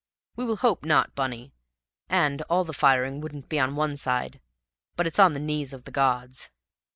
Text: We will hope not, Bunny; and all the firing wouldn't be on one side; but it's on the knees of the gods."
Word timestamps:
We 0.35 0.45
will 0.45 0.55
hope 0.55 0.83
not, 0.83 1.13
Bunny; 1.13 1.53
and 2.09 2.41
all 2.49 2.63
the 2.63 2.73
firing 2.73 3.21
wouldn't 3.21 3.49
be 3.49 3.59
on 3.59 3.75
one 3.75 3.95
side; 3.95 4.41
but 4.95 5.05
it's 5.05 5.19
on 5.19 5.33
the 5.35 5.39
knees 5.39 5.73
of 5.73 5.83
the 5.83 5.91
gods." 5.91 6.49